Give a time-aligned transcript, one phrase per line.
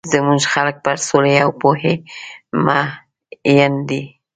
[0.13, 1.93] زموږ خلک پر سولي او پوهي
[2.65, 4.01] مۀين دي.